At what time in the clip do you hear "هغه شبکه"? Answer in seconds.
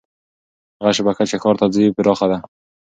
0.79-1.23